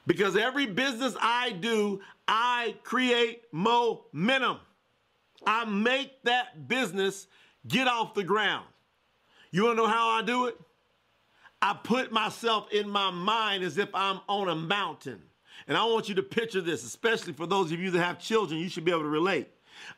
Because 0.07 0.37
every 0.37 0.67
business 0.67 1.15
I 1.21 1.53
do, 1.53 2.01
I 2.27 2.75
create 2.83 3.43
momentum. 3.53 4.59
I 5.47 5.65
make 5.65 6.23
that 6.25 6.69
business 6.69 7.27
get 7.67 7.89
off 7.89 8.15
the 8.15 8.25
ground. 8.25 8.67
You 9.51 9.65
want 9.65 9.79
to 9.79 9.83
know 9.83 9.89
how 9.89 10.09
I 10.09 10.23
do 10.23 10.47
it? 10.47 10.59
I 11.61 11.77
put 11.83 12.13
myself 12.13 12.73
in 12.73 12.89
my 12.89 13.11
mind 13.11 13.65
as 13.65 13.79
if 13.79 13.89
I'm 13.95 14.21
on 14.29 14.49
a 14.49 14.55
mountain. 14.55 15.23
And 15.67 15.77
I 15.77 15.85
want 15.85 16.09
you 16.09 16.15
to 16.17 16.23
picture 16.23 16.61
this, 16.61 16.85
especially 16.85 17.33
for 17.33 17.47
those 17.47 17.73
of 17.73 17.81
you 17.81 17.91
that 17.91 17.99
have 17.99 18.19
children, 18.19 18.61
you 18.61 18.69
should 18.69 18.85
be 18.85 18.91
able 18.91 19.03
to 19.03 19.09
relate. 19.09 19.49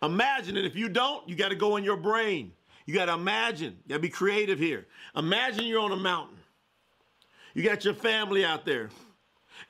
Imagine 0.02 0.56
it. 0.56 0.64
If 0.64 0.74
you 0.76 0.88
don't, 0.88 1.28
you 1.28 1.36
got 1.36 1.50
to 1.50 1.54
go 1.54 1.76
in 1.76 1.84
your 1.84 1.96
brain. 1.96 2.52
You 2.86 2.94
got 2.94 3.06
to 3.06 3.14
imagine. 3.14 3.78
You 3.84 3.90
got 3.90 3.94
to 3.96 4.00
be 4.00 4.08
creative 4.08 4.58
here. 4.58 4.86
Imagine 5.14 5.64
you're 5.64 5.80
on 5.80 5.92
a 5.92 5.96
mountain. 5.96 6.38
You 7.54 7.62
got 7.62 7.84
your 7.84 7.94
family 7.94 8.44
out 8.44 8.64
there. 8.64 8.90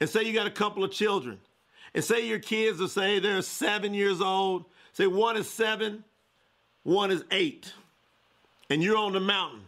And 0.01 0.09
say 0.09 0.23
you 0.23 0.33
got 0.33 0.47
a 0.47 0.51
couple 0.51 0.85
of 0.85 0.93
children. 0.93 1.39
And 1.95 2.05
say 2.05 2.27
your 2.27 2.39
kids 2.39 2.81
are, 2.81 2.89
say, 2.89 3.19
they're 3.19 3.43
seven 3.43 3.95
years 3.95 4.21
old 4.21 4.67
Say 4.93 5.07
one 5.07 5.37
is 5.37 5.49
seven, 5.49 6.05
one 6.83 7.11
is 7.11 7.25
eight, 7.31 7.73
and 8.69 8.83
you're 8.83 8.97
on 8.97 9.13
the 9.13 9.21
mountain. 9.21 9.63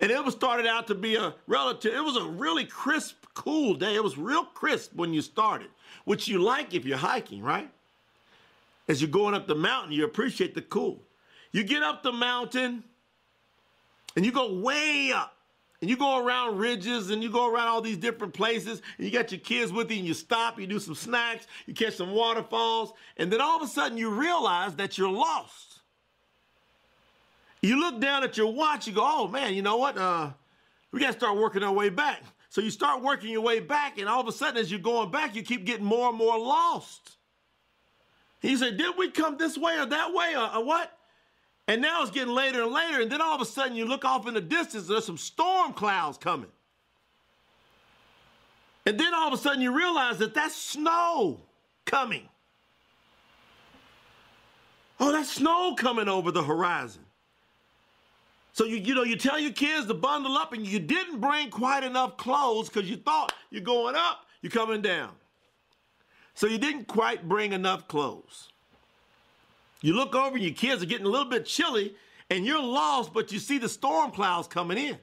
And 0.00 0.10
it 0.10 0.24
was 0.24 0.34
started 0.34 0.66
out 0.66 0.86
to 0.88 0.94
be 0.94 1.16
a 1.16 1.34
relative, 1.46 1.92
it 1.94 2.04
was 2.04 2.16
a 2.16 2.24
really 2.24 2.64
crisp, 2.64 3.16
cool 3.34 3.74
day. 3.74 3.94
It 3.94 4.02
was 4.02 4.16
real 4.16 4.44
crisp 4.44 4.94
when 4.94 5.12
you 5.12 5.22
started, 5.22 5.68
which 6.04 6.28
you 6.28 6.40
like 6.40 6.74
if 6.74 6.84
you're 6.84 6.98
hiking, 6.98 7.42
right? 7.42 7.68
As 8.86 9.02
you're 9.02 9.10
going 9.10 9.34
up 9.34 9.46
the 9.46 9.54
mountain, 9.54 9.92
you 9.92 10.04
appreciate 10.04 10.54
the 10.54 10.62
cool. 10.62 11.02
You 11.52 11.64
get 11.64 11.82
up 11.82 12.02
the 12.02 12.12
mountain 12.12 12.84
and 14.16 14.24
you 14.24 14.32
go 14.32 14.54
way 14.54 15.12
up 15.14 15.37
and 15.80 15.88
you 15.88 15.96
go 15.96 16.24
around 16.24 16.58
ridges 16.58 17.10
and 17.10 17.22
you 17.22 17.30
go 17.30 17.52
around 17.52 17.68
all 17.68 17.80
these 17.80 17.96
different 17.96 18.34
places 18.34 18.82
and 18.96 19.06
you 19.06 19.12
got 19.12 19.30
your 19.30 19.40
kids 19.40 19.72
with 19.72 19.90
you 19.90 19.98
and 19.98 20.06
you 20.06 20.14
stop, 20.14 20.58
you 20.58 20.66
do 20.66 20.80
some 20.80 20.94
snacks, 20.94 21.46
you 21.66 21.74
catch 21.74 21.96
some 21.96 22.10
waterfalls, 22.10 22.92
and 23.16 23.32
then 23.32 23.40
all 23.40 23.56
of 23.56 23.62
a 23.62 23.70
sudden 23.70 23.96
you 23.96 24.10
realize 24.10 24.74
that 24.76 24.98
you're 24.98 25.10
lost. 25.10 25.80
You 27.60 27.78
look 27.80 28.00
down 28.00 28.24
at 28.24 28.36
your 28.36 28.52
watch, 28.52 28.86
you 28.86 28.92
go, 28.92 29.02
oh 29.04 29.28
man, 29.28 29.54
you 29.54 29.62
know 29.62 29.76
what? 29.76 29.96
Uh, 29.96 30.30
we 30.90 31.00
got 31.00 31.08
to 31.08 31.18
start 31.18 31.36
working 31.36 31.62
our 31.62 31.72
way 31.72 31.90
back. 31.90 32.22
So 32.50 32.60
you 32.60 32.70
start 32.70 33.02
working 33.02 33.30
your 33.30 33.42
way 33.42 33.60
back, 33.60 33.98
and 33.98 34.08
all 34.08 34.20
of 34.20 34.26
a 34.26 34.32
sudden, 34.32 34.56
as 34.56 34.70
you're 34.70 34.80
going 34.80 35.10
back, 35.10 35.36
you 35.36 35.42
keep 35.42 35.66
getting 35.66 35.84
more 35.84 36.08
and 36.08 36.16
more 36.16 36.38
lost. 36.38 37.16
He 38.40 38.56
said, 38.56 38.78
Did 38.78 38.96
we 38.96 39.10
come 39.10 39.36
this 39.36 39.58
way 39.58 39.78
or 39.78 39.86
that 39.86 40.14
way 40.14 40.34
or, 40.34 40.56
or 40.56 40.64
what? 40.64 40.97
And 41.68 41.82
now 41.82 42.00
it's 42.00 42.10
getting 42.10 42.34
later 42.34 42.62
and 42.62 42.72
later, 42.72 43.02
and 43.02 43.12
then 43.12 43.20
all 43.20 43.34
of 43.34 43.42
a 43.42 43.44
sudden 43.44 43.76
you 43.76 43.84
look 43.84 44.02
off 44.02 44.26
in 44.26 44.32
the 44.32 44.40
distance, 44.40 44.86
there's 44.86 45.04
some 45.04 45.18
storm 45.18 45.74
clouds 45.74 46.16
coming. 46.16 46.50
And 48.86 48.98
then 48.98 49.12
all 49.12 49.28
of 49.28 49.34
a 49.34 49.36
sudden 49.36 49.60
you 49.60 49.76
realize 49.76 50.16
that 50.18 50.32
that's 50.32 50.56
snow 50.56 51.40
coming. 51.84 52.26
Oh, 54.98 55.12
that's 55.12 55.30
snow 55.30 55.74
coming 55.76 56.08
over 56.08 56.32
the 56.32 56.42
horizon. 56.42 57.02
So 58.54 58.64
you 58.64 58.78
you 58.78 58.94
know 58.94 59.04
you 59.04 59.16
tell 59.16 59.38
your 59.38 59.52
kids 59.52 59.86
to 59.86 59.94
bundle 59.94 60.36
up 60.36 60.54
and 60.54 60.66
you 60.66 60.80
didn't 60.80 61.20
bring 61.20 61.50
quite 61.50 61.84
enough 61.84 62.16
clothes 62.16 62.68
because 62.68 62.90
you 62.90 62.96
thought 62.96 63.32
you're 63.50 63.60
going 63.60 63.94
up, 63.94 64.24
you're 64.40 64.50
coming 64.50 64.80
down. 64.80 65.10
So 66.34 66.46
you 66.46 66.58
didn't 66.58 66.86
quite 66.86 67.28
bring 67.28 67.52
enough 67.52 67.86
clothes. 67.88 68.48
You 69.80 69.94
look 69.94 70.14
over 70.14 70.36
and 70.36 70.44
your 70.44 70.54
kids 70.54 70.82
are 70.82 70.86
getting 70.86 71.06
a 71.06 71.10
little 71.10 71.28
bit 71.28 71.46
chilly 71.46 71.94
and 72.30 72.44
you're 72.44 72.62
lost, 72.62 73.12
but 73.12 73.32
you 73.32 73.38
see 73.38 73.58
the 73.58 73.68
storm 73.68 74.10
clouds 74.10 74.48
coming 74.48 74.78
in. 74.78 74.98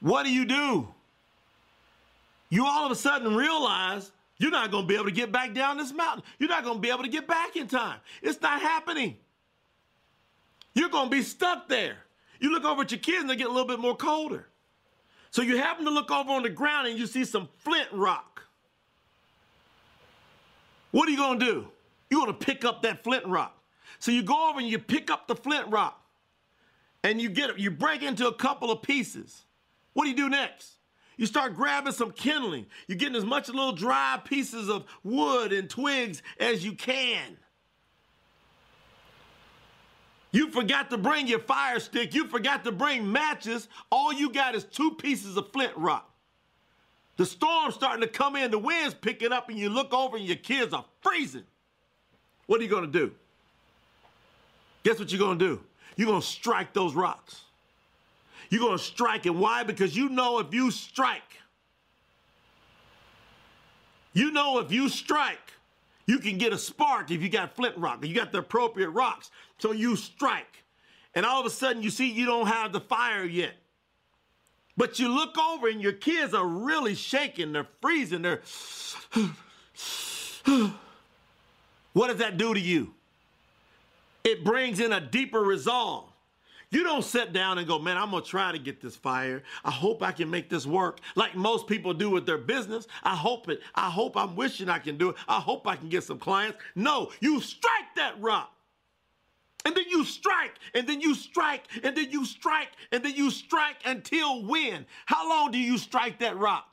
What 0.00 0.24
do 0.24 0.32
you 0.32 0.44
do? 0.44 0.88
You 2.48 2.66
all 2.66 2.84
of 2.84 2.92
a 2.92 2.96
sudden 2.96 3.34
realize 3.34 4.10
you're 4.38 4.50
not 4.50 4.70
going 4.70 4.84
to 4.84 4.88
be 4.88 4.94
able 4.94 5.04
to 5.04 5.12
get 5.12 5.30
back 5.30 5.54
down 5.54 5.76
this 5.76 5.92
mountain. 5.92 6.24
You're 6.38 6.48
not 6.48 6.64
going 6.64 6.76
to 6.76 6.80
be 6.80 6.90
able 6.90 7.04
to 7.04 7.08
get 7.08 7.28
back 7.28 7.56
in 7.56 7.68
time. 7.68 7.98
It's 8.22 8.40
not 8.40 8.60
happening. 8.60 9.16
You're 10.74 10.88
going 10.88 11.06
to 11.06 11.10
be 11.10 11.22
stuck 11.22 11.68
there. 11.68 11.96
You 12.40 12.50
look 12.50 12.64
over 12.64 12.82
at 12.82 12.90
your 12.90 12.98
kids 12.98 13.20
and 13.20 13.30
they 13.30 13.36
get 13.36 13.46
a 13.46 13.52
little 13.52 13.68
bit 13.68 13.78
more 13.78 13.96
colder. 13.96 14.48
So 15.30 15.42
you 15.42 15.56
happen 15.58 15.84
to 15.84 15.90
look 15.90 16.10
over 16.10 16.30
on 16.30 16.42
the 16.42 16.50
ground 16.50 16.88
and 16.88 16.98
you 16.98 17.06
see 17.06 17.24
some 17.24 17.48
flint 17.58 17.88
rock. 17.92 18.42
What 20.90 21.08
are 21.08 21.10
you 21.12 21.16
going 21.16 21.38
to 21.38 21.44
do? 21.44 21.68
You 22.12 22.18
want 22.18 22.38
to 22.38 22.46
pick 22.46 22.62
up 22.62 22.82
that 22.82 23.02
flint 23.02 23.24
rock. 23.24 23.58
So 23.98 24.12
you 24.12 24.22
go 24.22 24.50
over 24.50 24.60
and 24.60 24.68
you 24.68 24.78
pick 24.78 25.10
up 25.10 25.26
the 25.26 25.34
flint 25.34 25.68
rock 25.68 25.98
and 27.02 27.22
you 27.22 27.30
get 27.30 27.58
you 27.58 27.70
break 27.70 28.02
into 28.02 28.28
a 28.28 28.34
couple 28.34 28.70
of 28.70 28.82
pieces. 28.82 29.46
What 29.94 30.04
do 30.04 30.10
you 30.10 30.16
do 30.16 30.28
next? 30.28 30.72
You 31.16 31.24
start 31.24 31.56
grabbing 31.56 31.94
some 31.94 32.10
kindling. 32.10 32.66
You're 32.86 32.98
getting 32.98 33.16
as 33.16 33.24
much 33.24 33.48
little 33.48 33.72
dry 33.72 34.20
pieces 34.24 34.68
of 34.68 34.84
wood 35.02 35.54
and 35.54 35.70
twigs 35.70 36.22
as 36.38 36.62
you 36.62 36.72
can. 36.72 37.38
You 40.32 40.50
forgot 40.50 40.90
to 40.90 40.98
bring 40.98 41.26
your 41.26 41.40
fire 41.40 41.80
stick. 41.80 42.14
You 42.14 42.26
forgot 42.26 42.62
to 42.64 42.72
bring 42.72 43.10
matches. 43.10 43.68
All 43.90 44.12
you 44.12 44.30
got 44.30 44.54
is 44.54 44.64
two 44.64 44.90
pieces 44.92 45.38
of 45.38 45.50
flint 45.50 45.72
rock. 45.76 46.10
The 47.16 47.24
storm's 47.24 47.74
starting 47.74 48.02
to 48.02 48.08
come 48.08 48.36
in, 48.36 48.50
the 48.50 48.58
wind's 48.58 48.92
picking 48.94 49.32
up, 49.32 49.48
and 49.48 49.58
you 49.58 49.70
look 49.70 49.94
over 49.94 50.18
and 50.18 50.26
your 50.26 50.36
kids 50.36 50.74
are 50.74 50.84
freezing. 51.00 51.44
What 52.52 52.60
are 52.60 52.64
you 52.64 52.68
going 52.68 52.84
to 52.84 52.98
do? 53.06 53.10
Guess 54.82 54.98
what 54.98 55.10
you're 55.10 55.18
going 55.18 55.38
to 55.38 55.44
do? 55.56 55.64
You're 55.96 56.06
going 56.06 56.20
to 56.20 56.26
strike 56.26 56.74
those 56.74 56.92
rocks. 56.92 57.44
You're 58.50 58.60
going 58.60 58.76
to 58.76 58.84
strike 58.84 59.24
it. 59.24 59.34
Why? 59.34 59.62
Because 59.62 59.96
you 59.96 60.10
know 60.10 60.38
if 60.38 60.52
you 60.52 60.70
strike, 60.70 61.40
you 64.12 64.32
know 64.32 64.58
if 64.58 64.70
you 64.70 64.90
strike, 64.90 65.54
you 66.06 66.18
can 66.18 66.36
get 66.36 66.52
a 66.52 66.58
spark 66.58 67.10
if 67.10 67.22
you 67.22 67.30
got 67.30 67.56
flint 67.56 67.78
rock, 67.78 68.04
you 68.04 68.14
got 68.14 68.32
the 68.32 68.40
appropriate 68.40 68.90
rocks. 68.90 69.30
So 69.56 69.72
you 69.72 69.96
strike. 69.96 70.62
And 71.14 71.24
all 71.24 71.40
of 71.40 71.46
a 71.46 71.50
sudden 71.50 71.82
you 71.82 71.88
see 71.88 72.12
you 72.12 72.26
don't 72.26 72.48
have 72.48 72.74
the 72.74 72.80
fire 72.80 73.24
yet. 73.24 73.54
But 74.76 74.98
you 74.98 75.08
look 75.08 75.38
over 75.38 75.68
and 75.68 75.80
your 75.80 75.92
kids 75.92 76.34
are 76.34 76.46
really 76.46 76.96
shaking, 76.96 77.52
they're 77.52 77.68
freezing, 77.80 78.20
they're 78.20 78.42
What 81.92 82.08
does 82.08 82.18
that 82.18 82.38
do 82.38 82.54
to 82.54 82.60
you? 82.60 82.94
It 84.24 84.44
brings 84.44 84.80
in 84.80 84.92
a 84.92 85.00
deeper 85.00 85.40
resolve. 85.40 86.08
You 86.70 86.84
don't 86.84 87.04
sit 87.04 87.34
down 87.34 87.58
and 87.58 87.68
go, 87.68 87.78
man, 87.78 87.98
I'm 87.98 88.10
going 88.10 88.22
to 88.22 88.28
try 88.28 88.50
to 88.50 88.58
get 88.58 88.80
this 88.80 88.96
fire. 88.96 89.42
I 89.62 89.70
hope 89.70 90.02
I 90.02 90.10
can 90.10 90.30
make 90.30 90.48
this 90.48 90.66
work 90.66 91.00
like 91.16 91.34
most 91.34 91.66
people 91.66 91.92
do 91.92 92.08
with 92.08 92.24
their 92.24 92.38
business. 92.38 92.86
I 93.02 93.14
hope 93.14 93.50
it. 93.50 93.60
I 93.74 93.90
hope 93.90 94.16
I'm 94.16 94.34
wishing 94.36 94.70
I 94.70 94.78
can 94.78 94.96
do 94.96 95.10
it. 95.10 95.16
I 95.28 95.38
hope 95.38 95.66
I 95.66 95.76
can 95.76 95.90
get 95.90 96.02
some 96.02 96.18
clients. 96.18 96.58
No, 96.74 97.10
you 97.20 97.42
strike 97.42 97.94
that 97.96 98.18
rock. 98.22 98.50
And 99.66 99.76
then 99.76 99.84
you 99.88 100.02
strike, 100.04 100.58
and 100.74 100.88
then 100.88 101.00
you 101.00 101.14
strike, 101.14 101.64
and 101.84 101.96
then 101.96 102.10
you 102.10 102.24
strike, 102.24 102.70
and 102.90 103.04
then 103.04 103.14
you 103.14 103.30
strike 103.30 103.76
until 103.84 104.42
when? 104.42 104.86
How 105.06 105.28
long 105.28 105.52
do 105.52 105.58
you 105.58 105.78
strike 105.78 106.18
that 106.18 106.36
rock? 106.36 106.71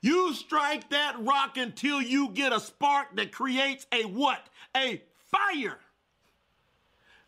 You 0.00 0.32
strike 0.34 0.90
that 0.90 1.16
rock 1.18 1.56
until 1.56 2.00
you 2.00 2.30
get 2.30 2.52
a 2.52 2.60
spark 2.60 3.16
that 3.16 3.32
creates 3.32 3.86
a 3.92 4.04
what? 4.04 4.48
A 4.76 5.02
fire. 5.30 5.78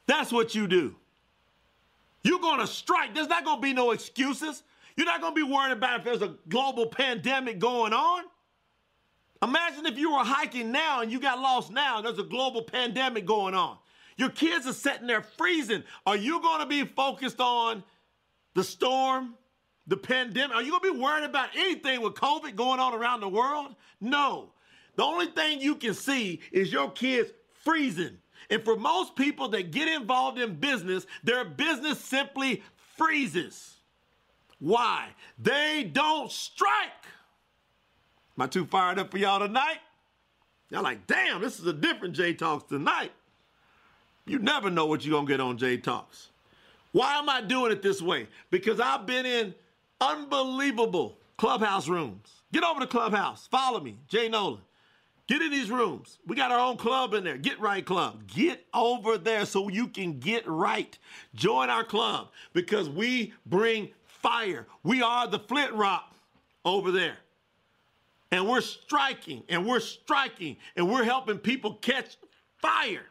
That's 0.07 0.33
what 0.33 0.55
you 0.55 0.67
do. 0.67 0.97
You're 2.23 2.41
going 2.41 2.61
to 2.61 2.67
strike. 2.67 3.15
There's 3.15 3.29
not 3.29 3.45
going 3.45 3.59
to 3.59 3.63
be 3.63 3.73
no 3.73 3.91
excuses. 3.93 4.63
You're 4.97 5.07
not 5.07 5.21
going 5.21 5.35
to 5.35 5.47
be 5.47 5.51
worried 5.51 5.73
about 5.73 6.01
if 6.01 6.05
there's 6.05 6.23
a 6.23 6.35
global 6.49 6.87
pandemic 6.87 7.59
going 7.59 7.93
on. 7.93 8.25
Imagine 9.43 9.87
if 9.87 9.97
you 9.97 10.13
were 10.13 10.25
hiking 10.25 10.71
now 10.71 11.01
and 11.01 11.11
you 11.11 11.19
got 11.19 11.41
lost 11.41 11.73
now. 11.73 12.01
There's 12.03 12.19
a 12.19 12.25
global 12.25 12.63
pandemic 12.63 13.25
going 13.25 13.55
on. 13.55 13.79
Your 14.17 14.29
kids 14.29 14.67
are 14.67 14.75
sitting 14.75 15.07
there 15.07 15.23
freezing. 15.23 15.83
Are 16.05 16.17
you 16.17 16.43
going 16.43 16.61
to 16.61 16.67
be 16.67 16.85
focused 16.85 17.41
on 17.41 17.83
the 18.55 18.63
storm, 18.63 19.35
the 19.87 19.97
pandemic? 19.97 20.55
Are 20.57 20.63
you 20.63 20.71
going 20.71 20.83
to 20.83 20.93
be 20.93 21.01
worried 21.01 21.25
about 21.25 21.51
anything 21.57 22.01
with 22.01 22.15
COVID 22.15 22.57
going 22.57 22.81
on 22.81 22.95
around 22.95 23.21
the 23.21 23.29
world? 23.29 23.75
No. 24.01 24.51
The 24.97 25.03
only 25.05 25.27
thing 25.27 25.61
you 25.61 25.77
can 25.77 25.95
see 25.95 26.41
is 26.53 26.73
your 26.73 26.91
kids 26.91 27.33
freezing. 27.65 28.19
And 28.51 28.65
for 28.65 28.77
most 28.77 29.17
people 29.17 29.49
that 29.49 29.71
get 29.71 29.89
involved 29.89 30.39
in 30.39 30.55
business, 30.55 31.07
their 31.23 31.45
business 31.45 31.99
simply 32.01 32.63
freezes. 32.97 33.77
Why? 34.59 35.09
They 35.39 35.89
don't 35.91 36.31
strike. 36.31 36.71
Am 38.37 38.43
I 38.43 38.47
too 38.47 38.67
fired 38.67 38.99
up 38.99 39.11
for 39.11 39.19
y'all 39.19 39.41
tonight? 39.41 39.79
Y'all 40.71 40.83
like, 40.83 41.07
damn, 41.07 41.41
this 41.41 41.59
is 41.59 41.67
a 41.67 41.73
different 41.73 42.15
Jay 42.15 42.33
Talks 42.33 42.69
tonight. 42.69 43.13
You 44.27 44.39
never 44.39 44.71
know 44.71 44.87
what 44.87 45.05
you're 45.05 45.13
going 45.13 45.27
to 45.27 45.33
get 45.33 45.41
on 45.41 45.59
Jay 45.59 45.77
Talks. 45.77 46.29
Why 46.93 47.19
am 47.19 47.29
I 47.29 47.41
doing 47.41 47.73
it 47.73 47.83
this 47.83 48.03
way? 48.03 48.29
Because 48.51 48.81
I've 48.81 49.07
been 49.07 49.27
in 49.27 49.55
unbelievable 50.01 51.19
clubhouse 51.37 51.89
rooms. 51.89 52.29
Get 52.53 52.65
over 52.65 52.81
to 52.81 52.87
Clubhouse. 52.87 53.47
Follow 53.47 53.81
me, 53.81 53.99
Jay 54.09 54.29
Noland. 54.29 54.63
Get 55.27 55.43
in 55.43 55.53
these 55.53 55.71
rooms. 55.71 56.19
We 56.27 56.35
got 56.35 56.51
our 56.51 56.59
own 56.59 56.77
club 56.77 57.15
in 57.15 57.23
there, 57.23 57.37
Get 57.39 57.61
Right 57.61 57.87
Club. 57.87 58.27
Get 58.27 58.67
over 58.75 59.17
there 59.17 59.47
so 59.47 59.69
you 59.69 59.87
can 59.87 60.19
get 60.19 60.45
right. 60.49 60.99
Join 61.35 61.71
our 61.71 61.85
club 61.85 62.31
because 62.53 62.91
we 62.91 63.33
bring 63.47 63.91
fire. 64.05 64.67
We 64.83 65.03
are 65.03 65.29
the 65.29 65.39
Flint 65.39 65.73
Rock 65.75 66.13
over 66.65 66.91
there. 66.91 67.17
And 68.33 68.49
we're 68.49 68.61
striking 68.61 69.45
and 69.49 69.67
we're 69.67 69.81
striking 69.81 70.57
and 70.75 70.91
we're 70.91 71.05
helping 71.05 71.39
people 71.39 71.75
catch 71.75 72.17
fire. 72.59 73.07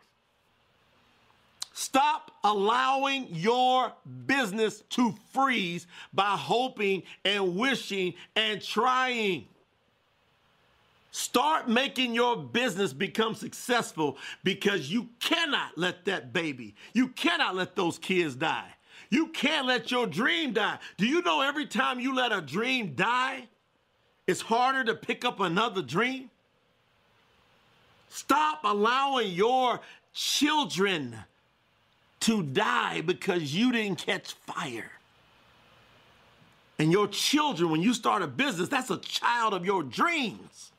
Stop 1.79 2.31
allowing 2.43 3.27
your 3.29 3.93
business 4.25 4.83
to 4.89 5.15
freeze 5.31 5.87
by 6.13 6.31
hoping 6.31 7.03
and 7.23 7.55
wishing 7.55 8.15
and 8.35 8.61
trying. 8.61 9.47
Start 11.11 11.69
making 11.69 12.13
your 12.13 12.35
business 12.35 12.91
become 12.91 13.33
successful 13.33 14.17
because 14.43 14.91
you 14.91 15.07
cannot 15.21 15.77
let 15.77 16.03
that 16.03 16.33
baby, 16.33 16.75
you 16.91 17.07
cannot 17.07 17.55
let 17.55 17.77
those 17.77 17.97
kids 17.97 18.35
die. 18.35 18.67
You 19.09 19.27
can't 19.27 19.65
let 19.65 19.89
your 19.89 20.05
dream 20.05 20.51
die. 20.51 20.79
Do 20.97 21.07
you 21.07 21.21
know 21.21 21.39
every 21.39 21.65
time 21.65 22.01
you 22.01 22.13
let 22.13 22.33
a 22.33 22.41
dream 22.41 22.93
die, 22.93 23.47
it's 24.27 24.41
harder 24.41 24.83
to 24.83 24.95
pick 24.95 25.23
up 25.23 25.39
another 25.39 25.81
dream? 25.81 26.29
Stop 28.09 28.65
allowing 28.65 29.31
your 29.31 29.79
children 30.13 31.15
to 32.21 32.43
die 32.43 33.01
because 33.01 33.53
you 33.55 33.71
didn't 33.71 34.05
catch 34.05 34.33
fire. 34.33 34.91
And 36.77 36.91
your 36.91 37.07
children, 37.07 37.69
when 37.69 37.81
you 37.81 37.93
start 37.93 38.21
a 38.21 38.27
business, 38.27 38.69
that's 38.69 38.89
a 38.89 38.97
child 38.97 39.53
of 39.53 39.65
your 39.65 39.83
dreams. 39.83 40.71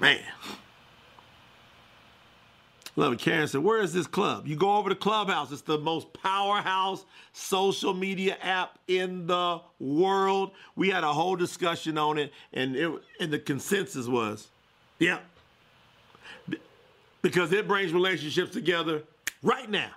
Man. 0.00 0.20
Love 2.96 3.12
it. 3.12 3.18
Karen 3.18 3.46
said, 3.46 3.62
Where 3.62 3.80
is 3.80 3.92
this 3.92 4.06
club? 4.06 4.46
You 4.46 4.56
go 4.56 4.76
over 4.76 4.88
to 4.88 4.94
Clubhouse. 4.94 5.52
It's 5.52 5.60
the 5.60 5.78
most 5.78 6.12
powerhouse 6.14 7.04
social 7.32 7.92
media 7.92 8.38
app 8.40 8.78
in 8.88 9.26
the 9.26 9.60
world. 9.78 10.52
We 10.74 10.88
had 10.88 11.04
a 11.04 11.12
whole 11.12 11.36
discussion 11.36 11.98
on 11.98 12.16
it, 12.16 12.32
and, 12.54 12.74
it, 12.74 12.90
and 13.20 13.30
the 13.30 13.38
consensus 13.38 14.08
was, 14.08 14.48
yeah, 14.98 15.18
because 17.20 17.52
it 17.52 17.68
brings 17.68 17.92
relationships 17.92 18.52
together 18.52 19.02
right 19.46 19.70
now. 19.70 19.90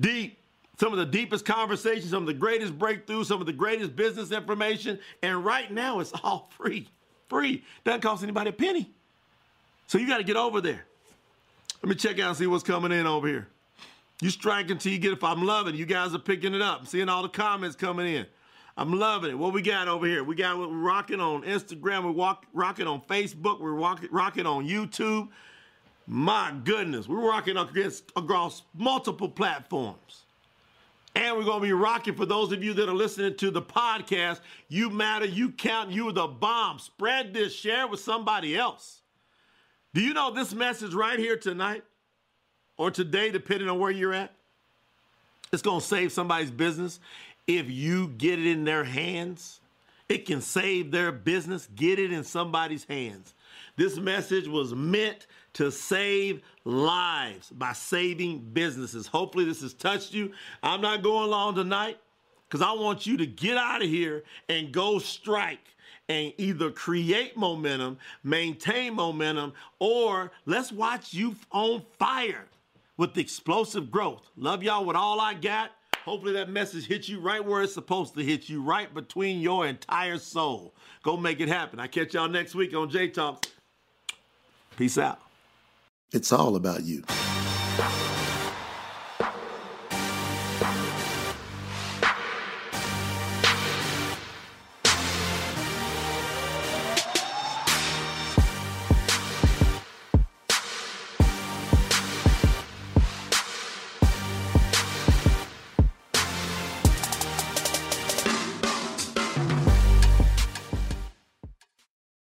Deep. 0.00 0.38
Some 0.78 0.92
of 0.92 0.98
the 0.98 1.06
deepest 1.06 1.46
conversations, 1.46 2.10
some 2.10 2.22
of 2.22 2.26
the 2.26 2.34
greatest 2.34 2.78
breakthroughs, 2.78 3.26
some 3.26 3.40
of 3.40 3.46
the 3.46 3.52
greatest 3.52 3.96
business 3.96 4.30
information. 4.30 4.98
And 5.22 5.42
right 5.42 5.72
now, 5.72 6.00
it's 6.00 6.12
all 6.22 6.50
free. 6.56 6.88
Free. 7.28 7.64
Doesn't 7.84 8.02
cost 8.02 8.22
anybody 8.22 8.50
a 8.50 8.52
penny. 8.52 8.90
So 9.86 9.96
you 9.96 10.06
got 10.06 10.18
to 10.18 10.24
get 10.24 10.36
over 10.36 10.60
there. 10.60 10.84
Let 11.82 11.88
me 11.88 11.94
check 11.94 12.18
out 12.18 12.28
and 12.28 12.36
see 12.36 12.46
what's 12.46 12.62
coming 12.62 12.92
in 12.92 13.06
over 13.06 13.26
here. 13.26 13.48
You 14.20 14.30
strike 14.30 14.70
until 14.70 14.92
you 14.92 14.98
get 14.98 15.12
it. 15.12 15.18
I'm 15.22 15.44
loving 15.44 15.74
it. 15.74 15.78
You 15.78 15.86
guys 15.86 16.14
are 16.14 16.18
picking 16.18 16.54
it 16.54 16.62
up. 16.62 16.80
I'm 16.80 16.86
seeing 16.86 17.08
all 17.08 17.22
the 17.22 17.28
comments 17.28 17.76
coming 17.76 18.06
in. 18.06 18.26
I'm 18.76 18.92
loving 18.92 19.30
it. 19.30 19.38
What 19.38 19.54
we 19.54 19.62
got 19.62 19.88
over 19.88 20.06
here? 20.06 20.22
We 20.24 20.34
got 20.34 20.58
we're 20.58 20.68
rocking 20.68 21.20
on 21.20 21.42
Instagram. 21.42 22.04
We're 22.04 22.10
walk, 22.10 22.44
rocking 22.52 22.86
on 22.86 23.00
Facebook. 23.02 23.60
We're 23.60 23.74
walk, 23.74 24.04
rocking 24.10 24.46
on 24.46 24.66
YouTube. 24.66 25.28
My 26.06 26.54
goodness, 26.64 27.08
we're 27.08 27.28
rocking 27.28 27.56
against, 27.56 28.12
across 28.14 28.62
multiple 28.74 29.28
platforms. 29.28 30.24
And 31.16 31.36
we're 31.36 31.44
going 31.44 31.60
to 31.60 31.66
be 31.66 31.72
rocking 31.72 32.14
for 32.14 32.26
those 32.26 32.52
of 32.52 32.62
you 32.62 32.74
that 32.74 32.88
are 32.88 32.94
listening 32.94 33.36
to 33.38 33.50
the 33.50 33.62
podcast. 33.62 34.40
You 34.68 34.90
matter, 34.90 35.24
you 35.24 35.50
count, 35.50 35.90
you 35.90 36.08
are 36.08 36.12
the 36.12 36.26
bomb. 36.26 36.78
Spread 36.78 37.32
this, 37.32 37.54
share 37.54 37.88
with 37.88 38.00
somebody 38.00 38.56
else. 38.56 39.00
Do 39.94 40.02
you 40.02 40.12
know 40.12 40.30
this 40.30 40.52
message 40.52 40.92
right 40.92 41.18
here 41.18 41.38
tonight 41.38 41.82
or 42.76 42.90
today, 42.90 43.30
depending 43.30 43.68
on 43.68 43.78
where 43.78 43.90
you're 43.90 44.12
at? 44.12 44.32
It's 45.52 45.62
going 45.62 45.80
to 45.80 45.86
save 45.86 46.12
somebody's 46.12 46.50
business 46.50 47.00
if 47.46 47.70
you 47.70 48.08
get 48.08 48.38
it 48.38 48.46
in 48.46 48.64
their 48.64 48.84
hands. 48.84 49.60
It 50.08 50.26
can 50.26 50.40
save 50.40 50.90
their 50.90 51.10
business. 51.12 51.66
Get 51.74 51.98
it 51.98 52.12
in 52.12 52.24
somebody's 52.24 52.84
hands. 52.84 53.32
This 53.76 53.96
message 53.96 54.48
was 54.48 54.74
meant 54.74 55.26
to 55.56 55.72
save 55.72 56.42
lives 56.64 57.48
by 57.48 57.72
saving 57.72 58.40
businesses. 58.52 59.06
Hopefully, 59.06 59.46
this 59.46 59.62
has 59.62 59.72
touched 59.72 60.12
you. 60.12 60.30
I'm 60.62 60.82
not 60.82 61.02
going 61.02 61.30
long 61.30 61.54
tonight 61.54 61.98
because 62.46 62.60
I 62.60 62.72
want 62.72 63.06
you 63.06 63.16
to 63.16 63.24
get 63.24 63.56
out 63.56 63.82
of 63.82 63.88
here 63.88 64.22
and 64.50 64.70
go 64.70 64.98
strike 64.98 65.66
and 66.10 66.34
either 66.36 66.70
create 66.70 67.38
momentum, 67.38 67.96
maintain 68.22 68.92
momentum, 68.94 69.54
or 69.78 70.30
let's 70.44 70.70
watch 70.72 71.14
you 71.14 71.34
on 71.52 71.82
fire 71.98 72.44
with 72.98 73.16
explosive 73.16 73.90
growth. 73.90 74.28
Love 74.36 74.62
y'all 74.62 74.84
with 74.84 74.94
all 74.94 75.22
I 75.22 75.32
got. 75.32 75.70
Hopefully 76.04 76.34
that 76.34 76.50
message 76.50 76.86
hit 76.86 77.08
you 77.08 77.18
right 77.18 77.42
where 77.42 77.62
it's 77.62 77.72
supposed 77.72 78.14
to 78.14 78.22
hit 78.22 78.50
you, 78.50 78.62
right 78.62 78.92
between 78.92 79.40
your 79.40 79.66
entire 79.66 80.18
soul. 80.18 80.74
Go 81.02 81.16
make 81.16 81.40
it 81.40 81.48
happen. 81.48 81.80
I 81.80 81.86
catch 81.86 82.12
y'all 82.12 82.28
next 82.28 82.54
week 82.54 82.74
on 82.74 82.90
Jay 82.90 83.08
Talks. 83.08 83.48
Peace 84.76 84.98
out. 84.98 85.25
It's 86.12 86.32
all 86.32 86.54
about 86.54 86.84
you. 86.84 87.02